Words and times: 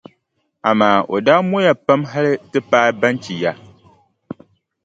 Amaa 0.69 0.97
o 1.13 1.15
daa 1.25 1.41
mɔya 1.49 1.73
pam 1.85 2.01
hali 2.11 2.31
ti 2.51 2.59
paai 2.69 2.89
Banchi 3.01 3.33
ya. 3.43 3.51